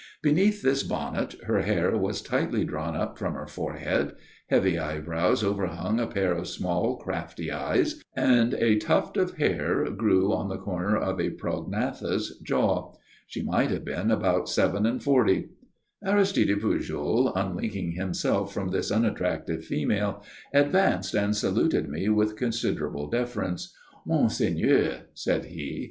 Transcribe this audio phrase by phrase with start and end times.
[0.23, 4.13] Beneath this bonnet her hair was tightly drawn up from her forehead;
[4.49, 10.33] heavy eyebrows overhung a pair of small, crafty eyes, and a tuft of hair grew
[10.33, 12.95] on the corner of a prognathous jaw.
[13.27, 15.49] She might have been about seven and forty.
[16.03, 23.71] Aristide Pujol, unlinking himself from this unattractive female, advanced and saluted me with considerable deference.
[24.07, 25.79] "Monseigneur" said he.